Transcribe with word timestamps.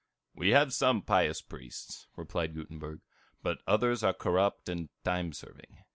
"We 0.33 0.49
have 0.49 0.73
some 0.73 1.03
pious 1.03 1.43
priests," 1.43 2.07
replied 2.15 2.55
Gutenberg, 2.55 3.01
"but 3.43 3.61
others 3.67 4.03
are 4.03 4.13
corrupt 4.15 4.67
and 4.67 4.89
time 5.03 5.31
serving. 5.31 5.83